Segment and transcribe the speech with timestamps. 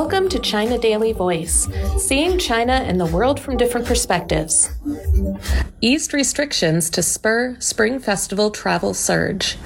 [0.00, 4.70] Welcome to China Daily Voice, seeing China and the world from different perspectives.
[5.80, 9.58] Eased restrictions to spur Spring Festival travel surge.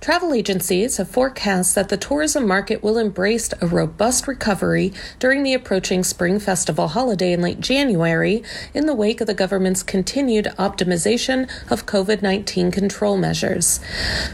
[0.00, 5.54] Travel agencies have forecast that the tourism market will embrace a robust recovery during the
[5.54, 11.50] approaching Spring Festival holiday in late January in the wake of the government's continued optimization
[11.68, 13.80] of COVID 19 control measures.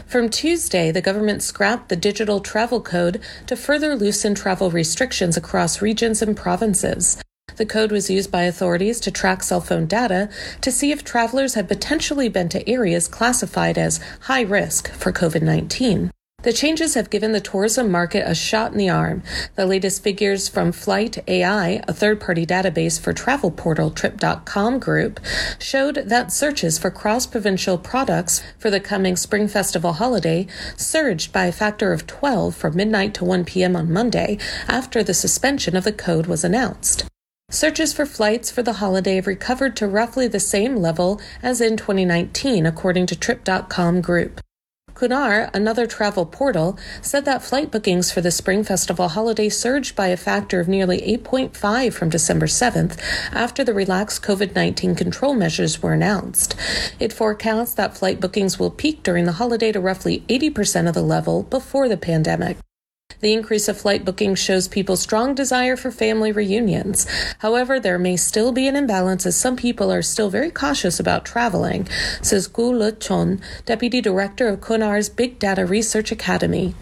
[0.05, 5.81] From Tuesday, the government scrapped the digital travel code to further loosen travel restrictions across
[5.81, 7.17] regions and provinces.
[7.57, 10.29] The code was used by authorities to track cell phone data
[10.61, 15.41] to see if travelers had potentially been to areas classified as high risk for COVID
[15.41, 16.11] 19.
[16.45, 19.23] The changes have given the tourism market a shot in the arm.
[19.55, 25.19] The latest figures from Flight AI, a third party database for travel portal Trip.com Group,
[25.57, 30.45] showed that searches for cross provincial products for the coming Spring Festival holiday
[30.77, 33.75] surged by a factor of 12 from midnight to 1 p.m.
[33.75, 34.37] on Monday
[34.67, 37.05] after the suspension of the code was announced.
[37.55, 41.77] Searches for flights for the holiday have recovered to roughly the same level as in
[41.77, 44.41] 2019, according to Trip.com Group.
[44.93, 50.07] Qunar, another travel portal, said that flight bookings for the Spring Festival holiday surged by
[50.07, 52.99] a factor of nearly 8.5 from December 7th
[53.31, 56.57] after the relaxed COVID 19 control measures were announced.
[56.99, 61.01] It forecasts that flight bookings will peak during the holiday to roughly 80% of the
[61.01, 62.57] level before the pandemic.
[63.25, 67.07] The increase of flight bookings shows people's strong desire for family reunions.
[67.39, 71.25] However, there may still be an imbalance as some people are still very cautious about
[71.25, 71.87] traveling,
[72.21, 76.75] says Gu Le Chon, Deputy Director of Qunar's Big Data Research Academy.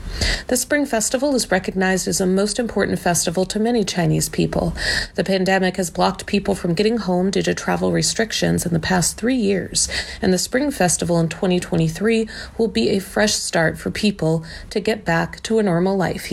[0.47, 4.73] The Spring Festival is recognized as a most important festival to many Chinese people.
[5.15, 9.17] The pandemic has blocked people from getting home due to travel restrictions in the past
[9.17, 9.87] three years,
[10.21, 12.27] and the Spring Festival in 2023
[12.57, 16.32] will be a fresh start for people to get back to a normal life,